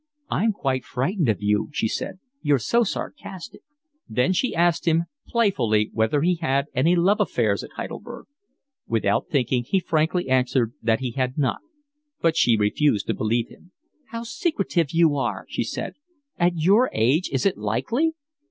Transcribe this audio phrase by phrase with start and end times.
[0.31, 2.17] "I'm quite frightened of you," she said.
[2.41, 3.61] "You're so sarcastic."
[4.09, 8.25] Then she asked him playfully whether he had not had any love affairs at Heidelberg.
[8.87, 11.59] Without thinking, he frankly answered that he had not;
[12.19, 13.73] but she refused to believe him.
[14.07, 15.93] "How secretive you are!" she said.
[16.39, 18.15] "At your age is it likely?"